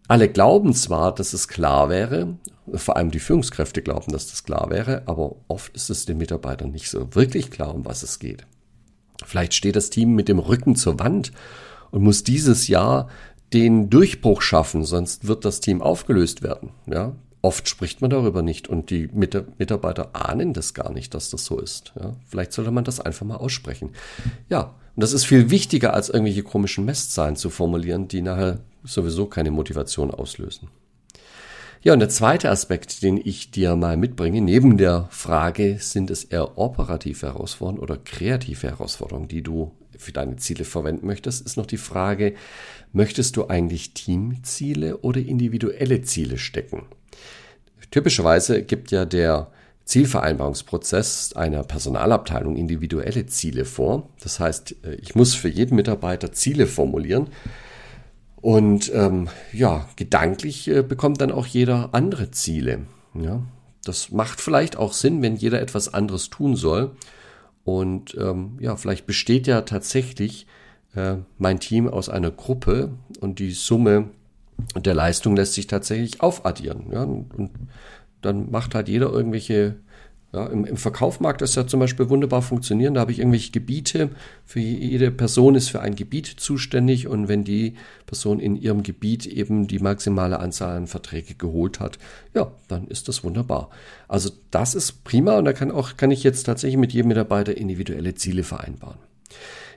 Alle 0.09 0.29
glauben 0.29 0.75
zwar, 0.75 1.15
dass 1.15 1.33
es 1.33 1.49
klar 1.49 1.89
wäre, 1.89 2.37
vor 2.75 2.97
allem 2.97 3.11
die 3.11 3.21
Führungskräfte 3.21 3.83
glauben, 3.83 4.13
dass 4.13 4.29
das 4.29 4.45
klar 4.45 4.71
wäre, 4.71 5.03
aber 5.07 5.37
oft 5.49 5.75
ist 5.75 5.91
es 5.91 6.05
den 6.05 6.19
Mitarbeitern 6.19 6.71
nicht 6.71 6.91
so 6.91 7.15
wirklich 7.15 7.51
klar, 7.51 7.75
um 7.75 7.85
was 7.85 8.03
es 8.03 8.19
geht. 8.19 8.47
Vielleicht 9.25 9.55
steht 9.55 9.77
das 9.77 9.91
Team 9.91 10.15
mit 10.15 10.29
dem 10.29 10.39
Rücken 10.39 10.77
zur 10.77 10.99
Wand 10.99 11.33
und 11.91 12.03
muss 12.03 12.25
dieses 12.25 12.69
Jahr 12.69 13.09
den 13.53 13.91
Durchbruch 13.91 14.43
schaffen, 14.43 14.85
sonst 14.85 15.27
wird 15.27 15.45
das 15.45 15.61
Team 15.61 15.83
aufgelöst 15.83 16.43
werden. 16.43 16.71
Ja, 16.87 17.15
oft 17.43 17.69
spricht 17.69 18.01
man 18.01 18.11
darüber 18.11 18.43
nicht 18.43 18.69
und 18.69 18.91
die 18.91 19.09
Mitarbeiter 19.13 20.15
ahnen 20.15 20.53
das 20.53 20.75
gar 20.75 20.93
nicht, 20.93 21.15
dass 21.15 21.31
das 21.31 21.45
so 21.45 21.59
ist. 21.59 21.93
Ja, 22.01 22.15
vielleicht 22.27 22.53
sollte 22.53 22.71
man 22.71 22.85
das 22.85 23.01
einfach 23.01 23.27
mal 23.27 23.37
aussprechen. 23.37 23.91
Ja, 24.49 24.75
und 24.95 25.03
das 25.03 25.13
ist 25.13 25.25
viel 25.25 25.51
wichtiger, 25.51 25.95
als 25.95 26.09
irgendwelche 26.09 26.43
komischen 26.43 26.85
Messzahlen 26.85 27.37
zu 27.37 27.51
formulieren, 27.51 28.09
die 28.09 28.23
nachher 28.23 28.61
sowieso 28.85 29.27
keine 29.27 29.51
Motivation 29.51 30.11
auslösen. 30.11 30.69
Ja, 31.83 31.93
und 31.95 31.99
der 31.99 32.09
zweite 32.09 32.49
Aspekt, 32.49 33.03
den 33.03 33.21
ich 33.23 33.51
dir 33.51 33.75
mal 33.75 33.97
mitbringe, 33.97 34.41
neben 34.41 34.77
der 34.77 35.09
Frage, 35.11 35.79
sind 35.81 36.11
es 36.11 36.23
eher 36.23 36.57
operative 36.57 37.27
Herausforderungen 37.27 37.83
oder 37.83 37.97
kreative 37.97 38.69
Herausforderungen, 38.69 39.27
die 39.27 39.43
du 39.43 39.73
für 39.99 40.13
deine 40.13 40.37
Ziele 40.37 40.65
verwenden 40.65 41.07
möchtest, 41.07 41.45
ist 41.45 41.57
noch 41.57 41.67
die 41.67 41.79
Frage, 41.79 42.35
möchtest 42.93 43.37
du 43.37 43.49
eigentlich 43.49 43.95
Teamziele 43.95 44.99
oder 44.99 45.21
individuelle 45.21 46.03
Ziele 46.03 46.39
stecken? 46.39 46.85
Typischerweise 47.91 48.63
gibt 48.63 48.91
ja 48.91 49.05
der 49.05 49.51
Zielvereinbarungsprozess 49.85 51.33
einer 51.35 51.65
Personalabteilung 51.65 52.57
individuelle 52.57 53.27
Ziele 53.27 53.65
vor. 53.65 54.09
Das 54.23 54.41
heißt, 54.41 54.77
ich 55.01 55.15
muss 55.15 55.35
für 55.35 55.49
jeden 55.49 55.75
Mitarbeiter 55.77 56.33
Ziele 56.33 56.67
formulieren 56.67 57.29
und 58.43 58.93
ähm, 58.93 59.29
ja, 59.53 59.89
gedanklich 59.95 60.69
äh, 60.69 60.83
bekommt 60.83 61.21
dann 61.21 61.31
auch 61.31 61.47
jeder 61.47 61.91
andere 61.93 62.33
Ziele. 62.33 62.81
Ja, 63.15 63.41
das 63.85 64.11
macht 64.11 64.41
vielleicht 64.41 64.77
auch 64.77 64.93
Sinn, 64.93 65.23
wenn 65.23 65.37
jeder 65.37 65.63
etwas 65.63 65.95
anderes 65.95 66.29
tun 66.29 66.57
soll. 66.57 66.91
Und 67.65 68.17
ähm, 68.21 68.59
ja, 68.61 68.77
vielleicht 68.77 69.07
besteht 69.07 69.47
ja 69.47 69.61
tatsächlich 69.61 70.49
äh, 70.97 71.17
mein 71.39 71.61
Team 71.61 71.89
aus 71.89 72.09
einer 72.09 72.33
Gruppe 72.33 72.91
und 73.21 73.39
die 73.39 73.53
Summe 73.53 74.11
der 74.75 74.95
Leistung 74.95 75.37
lässt 75.37 75.55
sich 75.55 75.69
tatsächlich 75.69 76.21
aufaddieren. 76.21 76.87
Ja? 76.91 77.05
Und 77.05 77.51
dann 78.23 78.51
macht 78.51 78.75
halt 78.75 78.89
jeder 78.89 79.11
irgendwelche 79.11 79.77
ja, 80.35 80.47
im, 80.47 80.65
Im 80.65 80.79
Verkauf 80.79 81.21
mag 81.21 81.37
das 81.39 81.55
ja 81.57 81.67
zum 81.67 81.81
Beispiel 81.81 82.09
wunderbar 82.09 82.41
funktionieren. 82.41 82.95
Da 82.95 83.01
habe 83.03 83.13
ich 83.13 83.19
irgendwelche 83.19 83.53
Gebiete. 83.53 84.09
Für 84.47 84.61
jede 84.61 85.11
Person 85.11 85.55
ist 85.55 85.69
für 85.69 85.81
ein 85.81 85.95
Gebiet 85.95 86.27
zuständig. 86.27 87.07
Und 87.07 87.29
wenn 87.29 87.45
die 87.45 87.75
Person 88.07 88.41
in 88.41 88.57
ihrem 88.57 88.83
Gebiet 88.83 89.27
eben 89.27 89.67
die 89.67 89.79
maximale 89.79 90.41
Anzahl 90.41 90.77
an 90.77 90.87
Verträge 90.87 91.35
geholt 91.35 91.81
hat, 91.81 91.99
ja, 92.35 92.51
dann 92.69 92.89
ist 92.89 93.09
das 93.09 93.25
wunderbar. 93.25 93.69
Also 94.09 94.31
das 94.51 94.75
ist 94.75 95.05
prima. 95.05 95.37
Und 95.37 95.45
da 95.45 95.53
kann 95.53 95.71
auch, 95.71 95.99
kann 95.99 96.11
ich 96.11 96.23
jetzt 96.23 96.45
tatsächlich 96.45 96.79
mit 96.79 96.95
jedem 96.95 97.09
Mitarbeiter 97.09 97.55
individuelle 97.55 98.15
Ziele 98.15 98.43
vereinbaren. 98.43 98.99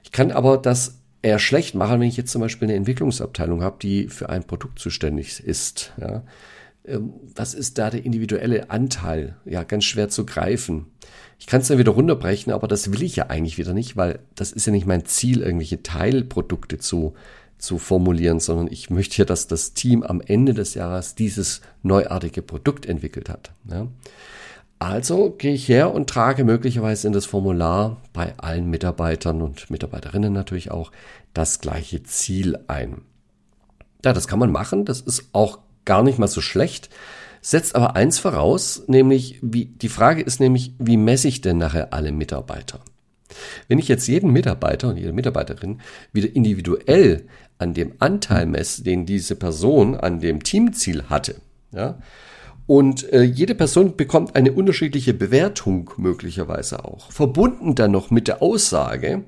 Ich 0.03 0.13
kann 0.13 0.31
aber 0.31 0.57
das 0.57 0.99
eher 1.21 1.39
schlecht 1.39 1.75
machen, 1.75 1.99
wenn 1.99 2.07
ich 2.07 2.17
jetzt 2.17 2.31
zum 2.31 2.39
Beispiel 2.39 2.67
eine 2.67 2.77
Entwicklungsabteilung 2.77 3.61
habe, 3.61 3.75
die 3.81 4.07
für 4.07 4.29
ein 4.29 4.45
Produkt 4.45 4.79
zuständig 4.79 5.41
ist. 5.41 5.91
Ja 5.99 6.23
was 6.87 7.53
ist 7.53 7.77
da 7.77 7.89
der 7.89 8.05
individuelle 8.05 8.69
Anteil? 8.69 9.37
Ja, 9.45 9.63
ganz 9.63 9.85
schwer 9.85 10.09
zu 10.09 10.25
greifen. 10.25 10.87
Ich 11.39 11.47
kann 11.47 11.61
es 11.61 11.67
dann 11.67 11.77
wieder 11.77 11.91
runterbrechen, 11.91 12.53
aber 12.53 12.67
das 12.67 12.91
will 12.91 13.03
ich 13.03 13.15
ja 13.15 13.27
eigentlich 13.27 13.57
wieder 13.57 13.73
nicht, 13.73 13.97
weil 13.97 14.19
das 14.35 14.51
ist 14.51 14.65
ja 14.65 14.71
nicht 14.71 14.85
mein 14.85 15.05
Ziel, 15.05 15.41
irgendwelche 15.41 15.83
Teilprodukte 15.83 16.77
zu, 16.77 17.13
zu 17.57 17.77
formulieren, 17.77 18.39
sondern 18.39 18.67
ich 18.71 18.89
möchte 18.89 19.17
ja, 19.17 19.25
dass 19.25 19.47
das 19.47 19.73
Team 19.73 20.03
am 20.03 20.21
Ende 20.21 20.53
des 20.53 20.75
Jahres 20.75 21.15
dieses 21.15 21.61
neuartige 21.83 22.41
Produkt 22.41 22.85
entwickelt 22.85 23.29
hat. 23.29 23.51
Ja. 23.69 23.87
Also 24.77 25.31
gehe 25.31 25.53
ich 25.53 25.67
her 25.67 25.93
und 25.93 26.09
trage 26.09 26.43
möglicherweise 26.43 27.07
in 27.07 27.13
das 27.13 27.25
Formular 27.25 28.01
bei 28.13 28.37
allen 28.37 28.69
Mitarbeitern 28.69 29.41
und 29.41 29.69
Mitarbeiterinnen 29.69 30.33
natürlich 30.33 30.71
auch 30.71 30.91
das 31.33 31.59
gleiche 31.59 32.03
Ziel 32.03 32.59
ein. 32.67 33.01
Ja, 34.03 34.13
das 34.13 34.27
kann 34.27 34.39
man 34.39 34.51
machen. 34.51 34.85
Das 34.85 35.01
ist 35.01 35.29
auch 35.33 35.59
gar 35.85 36.03
nicht 36.03 36.19
mal 36.19 36.27
so 36.27 36.41
schlecht, 36.41 36.89
setzt 37.41 37.75
aber 37.75 37.95
eins 37.95 38.19
voraus, 38.19 38.83
nämlich 38.87 39.39
wie, 39.41 39.65
die 39.65 39.89
Frage 39.89 40.21
ist 40.21 40.39
nämlich, 40.39 40.73
wie 40.79 40.97
messe 40.97 41.27
ich 41.27 41.41
denn 41.41 41.57
nachher 41.57 41.93
alle 41.93 42.11
Mitarbeiter? 42.11 42.79
Wenn 43.67 43.79
ich 43.79 43.87
jetzt 43.87 44.07
jeden 44.07 44.31
Mitarbeiter 44.31 44.89
und 44.89 44.97
jede 44.97 45.13
Mitarbeiterin 45.13 45.81
wieder 46.11 46.35
individuell 46.35 47.27
an 47.57 47.73
dem 47.73 47.93
Anteil 47.99 48.45
messe, 48.45 48.83
den 48.83 49.05
diese 49.05 49.35
Person 49.35 49.95
an 49.95 50.19
dem 50.19 50.43
Teamziel 50.43 51.03
hatte, 51.09 51.35
ja, 51.71 51.99
und 52.67 53.11
äh, 53.13 53.21
jede 53.21 53.53
Person 53.53 53.95
bekommt 53.95 54.35
eine 54.35 54.51
unterschiedliche 54.51 55.13
Bewertung 55.13 55.91
möglicherweise 55.97 56.83
auch. 56.83 57.11
Verbunden 57.11 57.75
dann 57.75 57.91
noch 57.91 58.09
mit 58.09 58.27
der 58.27 58.41
Aussage, 58.41 59.23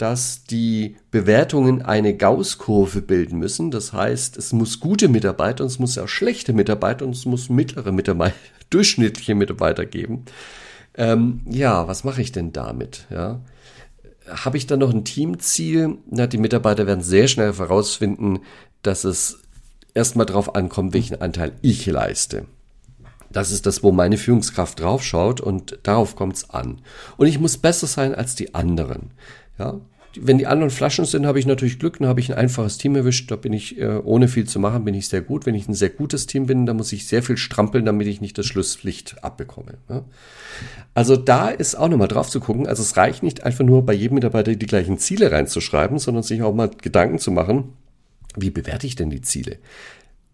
dass 0.00 0.44
die 0.44 0.96
Bewertungen 1.10 1.82
eine 1.82 2.16
Gauss-Kurve 2.16 3.02
bilden 3.02 3.38
müssen. 3.38 3.70
Das 3.70 3.92
heißt, 3.92 4.38
es 4.38 4.54
muss 4.54 4.80
gute 4.80 5.08
Mitarbeiter 5.08 5.62
und 5.62 5.70
es 5.70 5.78
muss 5.78 5.98
auch 5.98 6.08
schlechte 6.08 6.54
Mitarbeiter 6.54 7.04
und 7.04 7.14
es 7.14 7.26
muss 7.26 7.50
mittlere 7.50 7.92
Mitarbeiter, 7.92 8.34
durchschnittliche 8.70 9.34
Mitarbeiter 9.34 9.84
geben. 9.84 10.24
Ähm, 10.94 11.42
ja, 11.44 11.86
was 11.86 12.04
mache 12.04 12.22
ich 12.22 12.32
denn 12.32 12.52
damit? 12.52 13.06
Ja, 13.10 13.40
habe 14.26 14.56
ich 14.56 14.66
dann 14.66 14.78
noch 14.78 14.92
ein 14.92 15.04
Teamziel? 15.04 15.98
Na, 16.08 16.26
die 16.26 16.38
Mitarbeiter 16.38 16.86
werden 16.86 17.02
sehr 17.02 17.28
schnell 17.28 17.52
herausfinden, 17.52 18.40
dass 18.82 19.04
es 19.04 19.40
erstmal 19.92 20.24
darauf 20.24 20.54
ankommt, 20.54 20.94
welchen 20.94 21.20
Anteil 21.20 21.52
ich 21.60 21.84
leiste. 21.84 22.46
Das 23.30 23.50
ist 23.52 23.66
das, 23.66 23.82
wo 23.82 23.92
meine 23.92 24.16
Führungskraft 24.16 24.80
draufschaut 24.80 25.40
und 25.40 25.78
darauf 25.82 26.16
kommt 26.16 26.36
es 26.36 26.50
an. 26.50 26.80
Und 27.16 27.26
ich 27.26 27.38
muss 27.38 27.58
besser 27.58 27.86
sein 27.86 28.14
als 28.14 28.34
die 28.34 28.54
anderen. 28.54 29.10
Ja, 29.60 29.78
wenn 30.18 30.38
die 30.38 30.46
anderen 30.46 30.70
Flaschen 30.70 31.04
sind, 31.04 31.26
habe 31.26 31.38
ich 31.38 31.46
natürlich 31.46 31.78
Glück, 31.78 31.98
dann 31.98 32.08
habe 32.08 32.18
ich 32.18 32.30
ein 32.30 32.38
einfaches 32.38 32.78
Team 32.78 32.96
erwischt, 32.96 33.30
da 33.30 33.36
bin 33.36 33.52
ich 33.52 33.78
äh, 33.78 34.00
ohne 34.02 34.26
viel 34.26 34.46
zu 34.46 34.58
machen, 34.58 34.84
bin 34.84 34.94
ich 34.94 35.08
sehr 35.08 35.20
gut. 35.20 35.46
Wenn 35.46 35.54
ich 35.54 35.68
ein 35.68 35.74
sehr 35.74 35.90
gutes 35.90 36.26
Team 36.26 36.46
bin, 36.46 36.66
dann 36.66 36.76
muss 36.76 36.92
ich 36.92 37.06
sehr 37.06 37.22
viel 37.22 37.36
strampeln, 37.36 37.84
damit 37.84 38.08
ich 38.08 38.20
nicht 38.20 38.36
das 38.36 38.46
Schlusslicht 38.46 39.22
abbekomme. 39.22 39.74
Ja. 39.88 40.04
Also 40.94 41.16
da 41.16 41.48
ist 41.48 41.76
auch 41.76 41.88
nochmal 41.88 42.08
drauf 42.08 42.28
zu 42.28 42.40
gucken. 42.40 42.66
Also 42.66 42.82
es 42.82 42.96
reicht 42.96 43.22
nicht 43.22 43.44
einfach 43.44 43.64
nur 43.64 43.86
bei 43.86 43.92
jedem 43.92 44.16
Mitarbeiter 44.16 44.54
die 44.54 44.66
gleichen 44.66 44.98
Ziele 44.98 45.30
reinzuschreiben, 45.30 45.98
sondern 45.98 46.24
sich 46.24 46.42
auch 46.42 46.54
mal 46.54 46.70
Gedanken 46.82 47.18
zu 47.18 47.30
machen, 47.30 47.74
wie 48.36 48.50
bewerte 48.50 48.86
ich 48.86 48.96
denn 48.96 49.10
die 49.10 49.22
Ziele? 49.22 49.58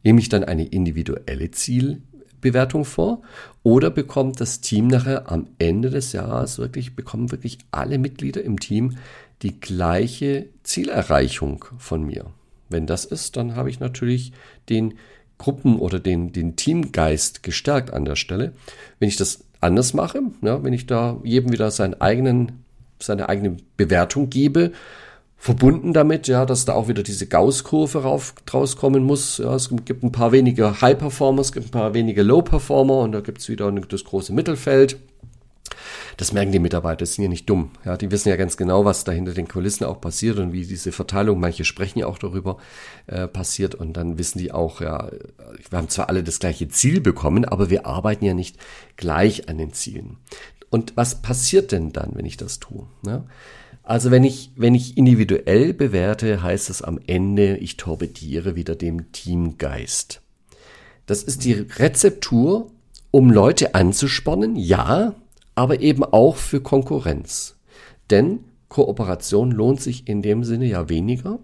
Nehme 0.04 0.20
ich 0.20 0.28
dann 0.28 0.44
eine 0.44 0.64
individuelle 0.64 1.50
Ziel, 1.50 2.02
Bewertung 2.50 2.84
vor 2.84 3.22
oder 3.62 3.90
bekommt 3.90 4.40
das 4.40 4.60
Team 4.60 4.86
nachher 4.86 5.30
am 5.30 5.48
Ende 5.58 5.90
des 5.90 6.12
Jahres 6.12 6.58
wirklich, 6.58 6.94
bekommen 6.94 7.32
wirklich 7.32 7.58
alle 7.72 7.98
Mitglieder 7.98 8.42
im 8.44 8.60
Team 8.60 8.98
die 9.42 9.58
gleiche 9.58 10.46
Zielerreichung 10.62 11.64
von 11.78 12.04
mir? 12.04 12.26
Wenn 12.68 12.86
das 12.86 13.04
ist, 13.04 13.36
dann 13.36 13.56
habe 13.56 13.70
ich 13.70 13.80
natürlich 13.80 14.32
den 14.68 14.94
Gruppen- 15.38 15.78
oder 15.78 15.98
den, 15.98 16.32
den 16.32 16.54
Teamgeist 16.54 17.42
gestärkt 17.42 17.92
an 17.92 18.04
der 18.04 18.16
Stelle. 18.16 18.52
Wenn 19.00 19.08
ich 19.08 19.16
das 19.16 19.44
anders 19.60 19.92
mache, 19.92 20.20
ja, 20.42 20.62
wenn 20.62 20.72
ich 20.72 20.86
da 20.86 21.18
jedem 21.24 21.52
wieder 21.52 21.70
seinen 21.72 22.00
eigenen, 22.00 22.64
seine 23.00 23.28
eigene 23.28 23.56
Bewertung 23.76 24.30
gebe, 24.30 24.72
verbunden 25.36 25.92
damit, 25.92 26.28
ja, 26.28 26.46
dass 26.46 26.64
da 26.64 26.74
auch 26.74 26.88
wieder 26.88 27.02
diese 27.02 27.26
Gauss-Kurve 27.26 28.02
rauskommen 28.52 29.04
muss. 29.04 29.38
Ja, 29.38 29.54
es 29.54 29.70
gibt 29.84 30.02
ein 30.02 30.12
paar 30.12 30.32
wenige 30.32 30.80
High-Performer, 30.80 31.40
es 31.40 31.52
gibt 31.52 31.66
ein 31.66 31.70
paar 31.70 31.94
wenige 31.94 32.22
Low-Performer 32.22 33.00
und 33.00 33.12
da 33.12 33.20
gibt 33.20 33.40
es 33.40 33.48
wieder 33.48 33.70
das 33.70 34.04
große 34.04 34.32
Mittelfeld. 34.32 34.98
Das 36.16 36.32
merken 36.32 36.52
die 36.52 36.58
Mitarbeiter, 36.58 36.98
das 36.98 37.14
sind 37.14 37.24
ja 37.24 37.28
nicht 37.28 37.48
dumm. 37.48 37.72
Ja, 37.84 37.96
die 37.98 38.10
wissen 38.10 38.30
ja 38.30 38.36
ganz 38.36 38.56
genau, 38.56 38.86
was 38.86 39.04
da 39.04 39.12
hinter 39.12 39.34
den 39.34 39.48
Kulissen 39.48 39.84
auch 39.84 40.00
passiert 40.00 40.38
und 40.38 40.52
wie 40.52 40.64
diese 40.64 40.90
Verteilung, 40.90 41.38
manche 41.38 41.64
sprechen 41.64 41.98
ja 41.98 42.06
auch 42.06 42.18
darüber, 42.18 42.56
äh, 43.06 43.28
passiert 43.28 43.74
und 43.74 43.94
dann 43.98 44.18
wissen 44.18 44.38
die 44.38 44.50
auch, 44.50 44.80
ja, 44.80 45.10
wir 45.68 45.78
haben 45.78 45.90
zwar 45.90 46.08
alle 46.08 46.22
das 46.22 46.38
gleiche 46.38 46.68
Ziel 46.68 47.02
bekommen, 47.02 47.44
aber 47.44 47.68
wir 47.68 47.84
arbeiten 47.84 48.24
ja 48.24 48.32
nicht 48.32 48.56
gleich 48.96 49.48
an 49.50 49.58
den 49.58 49.74
Zielen. 49.74 50.16
Und 50.70 50.96
was 50.96 51.20
passiert 51.22 51.70
denn 51.72 51.92
dann, 51.92 52.12
wenn 52.14 52.26
ich 52.26 52.36
das 52.36 52.58
tue? 52.60 52.86
Ja? 53.06 53.24
Also 53.86 54.10
wenn 54.10 54.24
ich, 54.24 54.50
wenn 54.56 54.74
ich 54.74 54.98
individuell 54.98 55.72
bewerte, 55.72 56.42
heißt 56.42 56.70
es 56.70 56.82
am 56.82 56.98
Ende, 57.06 57.56
ich 57.56 57.76
torpediere 57.76 58.56
wieder 58.56 58.74
dem 58.74 59.12
Teamgeist. 59.12 60.22
Das 61.06 61.22
ist 61.22 61.44
die 61.44 61.52
Rezeptur, 61.52 62.72
um 63.12 63.30
Leute 63.30 63.76
anzuspornen, 63.76 64.56
ja, 64.56 65.14
aber 65.54 65.80
eben 65.80 66.02
auch 66.02 66.34
für 66.34 66.60
Konkurrenz. 66.60 67.54
Denn 68.10 68.40
Kooperation 68.68 69.52
lohnt 69.52 69.80
sich 69.80 70.08
in 70.08 70.20
dem 70.20 70.42
Sinne 70.42 70.66
ja 70.66 70.88
weniger, 70.88 71.38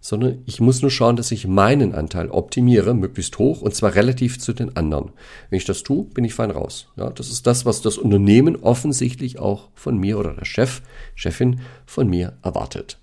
sondern 0.00 0.42
ich 0.46 0.60
muss 0.60 0.82
nur 0.82 0.90
schauen, 0.90 1.16
dass 1.16 1.32
ich 1.32 1.46
meinen 1.46 1.94
Anteil 1.94 2.30
optimiere, 2.30 2.94
möglichst 2.94 3.38
hoch, 3.38 3.62
und 3.62 3.74
zwar 3.74 3.94
relativ 3.94 4.38
zu 4.38 4.52
den 4.52 4.76
anderen. 4.76 5.12
Wenn 5.50 5.58
ich 5.58 5.64
das 5.64 5.82
tue, 5.82 6.04
bin 6.04 6.24
ich 6.24 6.34
fein 6.34 6.50
raus. 6.50 6.88
Ja, 6.96 7.10
das 7.10 7.30
ist 7.30 7.46
das, 7.46 7.66
was 7.66 7.82
das 7.82 7.98
Unternehmen 7.98 8.56
offensichtlich 8.56 9.38
auch 9.38 9.68
von 9.74 9.98
mir 9.98 10.18
oder 10.18 10.34
der 10.34 10.44
Chef, 10.44 10.82
Chefin 11.14 11.60
von 11.86 12.08
mir 12.08 12.34
erwartet. 12.42 12.98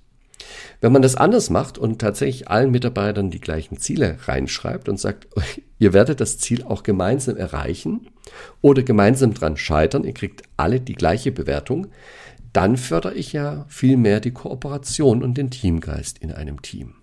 Wenn 0.82 0.92
man 0.92 1.02
das 1.02 1.16
anders 1.16 1.50
macht 1.50 1.78
und 1.78 2.00
tatsächlich 2.00 2.50
allen 2.50 2.72
Mitarbeitern 2.72 3.32
die 3.32 3.40
gleichen 3.40 3.78
Ziele 3.78 4.18
reinschreibt 4.26 4.90
und 4.90 5.00
sagt, 5.00 5.28
ihr 5.80 5.94
werdet 5.94 6.20
das 6.20 6.38
Ziel 6.38 6.64
auch 6.64 6.84
gemeinsam 6.84 7.38
erreichen 7.38 8.08
oder 8.62 8.84
gemeinsam 8.84 9.34
dran 9.34 9.58
scheitern, 9.58 10.04
ihr 10.04 10.14
kriegt 10.14 10.44
alle 10.58 10.80
die 10.80 10.96
gleiche 10.96 11.32
Bewertung, 11.32 11.88
dann 12.54 12.78
fördere 12.78 13.16
ich 13.16 13.34
ja 13.34 13.66
viel 13.68 13.98
mehr 13.98 14.20
die 14.20 14.32
Kooperation 14.32 15.24
und 15.24 15.38
den 15.38 15.50
Teamgeist 15.50 16.20
in 16.20 16.32
einem 16.32 16.62
Team. 16.62 16.94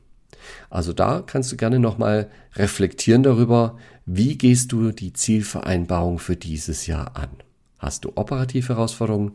Also 0.70 0.92
da 0.92 1.22
kannst 1.22 1.52
du 1.52 1.56
gerne 1.56 1.78
nochmal 1.78 2.30
reflektieren 2.54 3.22
darüber, 3.22 3.76
wie 4.06 4.38
gehst 4.38 4.72
du 4.72 4.92
die 4.92 5.12
Zielvereinbarung 5.12 6.18
für 6.18 6.36
dieses 6.36 6.86
Jahr 6.86 7.16
an? 7.16 7.30
Hast 7.78 8.04
du 8.04 8.12
operative 8.14 8.74
Herausforderungen 8.74 9.32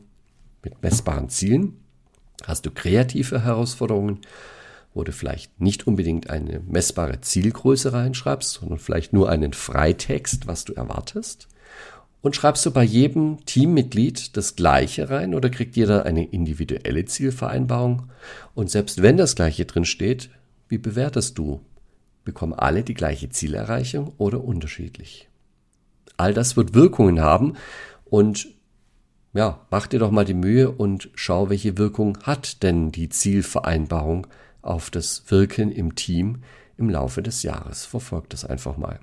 mit 0.63 0.81
messbaren 0.81 1.29
Zielen? 1.29 1.77
Hast 2.43 2.65
du 2.65 2.71
kreative 2.71 3.43
Herausforderungen, 3.43 4.19
wo 4.93 5.03
du 5.03 5.11
vielleicht 5.11 5.59
nicht 5.59 5.87
unbedingt 5.87 6.29
eine 6.29 6.61
messbare 6.61 7.21
Zielgröße 7.21 7.91
reinschreibst, 7.91 8.53
sondern 8.53 8.79
vielleicht 8.79 9.13
nur 9.13 9.29
einen 9.29 9.53
Freitext, 9.53 10.47
was 10.47 10.63
du 10.65 10.73
erwartest? 10.73 11.47
Und 12.25 12.35
schreibst 12.35 12.65
du 12.65 12.71
bei 12.71 12.83
jedem 12.83 13.45
Teammitglied 13.45 14.35
das 14.35 14.55
Gleiche 14.55 15.11
rein 15.11 15.35
oder 15.35 15.51
kriegt 15.51 15.75
jeder 15.75 16.07
eine 16.07 16.25
individuelle 16.25 17.05
Zielvereinbarung? 17.05 18.09
Und 18.55 18.71
selbst 18.71 19.03
wenn 19.03 19.15
das 19.15 19.35
Gleiche 19.35 19.65
drin 19.65 19.85
steht, 19.85 20.31
wie 20.67 20.79
bewertest 20.79 21.37
du? 21.37 21.61
Bekommen 22.23 22.55
alle 22.55 22.81
die 22.81 22.95
gleiche 22.95 23.29
Zielerreichung 23.29 24.11
oder 24.17 24.43
unterschiedlich? 24.43 25.29
All 26.17 26.33
das 26.33 26.57
wird 26.57 26.73
Wirkungen 26.73 27.19
haben 27.19 27.57
und 28.05 28.47
ja, 29.35 29.59
mach 29.69 29.85
dir 29.85 29.99
doch 29.99 30.09
mal 30.09 30.25
die 30.25 30.33
Mühe 30.33 30.71
und 30.71 31.11
schau, 31.13 31.51
welche 31.51 31.77
Wirkung 31.77 32.17
hat 32.23 32.63
denn 32.63 32.91
die 32.91 33.09
Zielvereinbarung 33.09 34.25
auf 34.63 34.89
das 34.89 35.25
Wirken 35.29 35.71
im 35.71 35.93
Team 35.93 36.41
im 36.75 36.89
Laufe 36.89 37.21
des 37.21 37.43
Jahres. 37.43 37.85
Verfolgt 37.85 38.33
das 38.33 38.45
einfach 38.45 38.77
mal. 38.77 38.99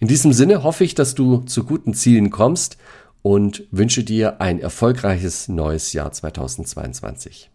In 0.00 0.08
diesem 0.08 0.32
Sinne 0.32 0.62
hoffe 0.62 0.84
ich, 0.84 0.94
dass 0.94 1.14
du 1.14 1.40
zu 1.40 1.64
guten 1.64 1.94
Zielen 1.94 2.30
kommst 2.30 2.76
und 3.22 3.64
wünsche 3.70 4.04
dir 4.04 4.40
ein 4.40 4.60
erfolgreiches 4.60 5.48
neues 5.48 5.92
Jahr 5.92 6.12
2022. 6.12 7.50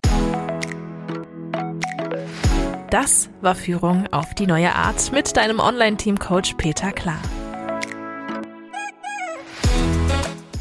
Das 2.89 3.29
war 3.39 3.55
Führung 3.55 4.05
auf 4.11 4.35
die 4.35 4.47
neue 4.47 4.75
Art 4.75 5.13
mit 5.13 5.37
deinem 5.37 5.59
Online-Team-Coach 5.59 6.55
Peter 6.55 6.91
Klar. 6.91 7.21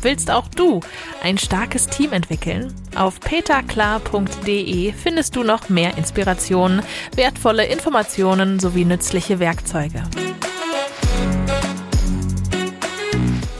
Willst 0.02 0.30
auch 0.30 0.48
du 0.48 0.80
ein 1.22 1.36
starkes 1.36 1.86
Team 1.86 2.12
entwickeln? 2.12 2.72
Auf 2.94 3.20
peterklar.de 3.20 4.92
findest 4.92 5.36
du 5.36 5.42
noch 5.42 5.68
mehr 5.68 5.98
Inspirationen, 5.98 6.82
wertvolle 7.16 7.66
Informationen 7.66 8.60
sowie 8.60 8.84
nützliche 8.84 9.40
Werkzeuge. 9.40 10.02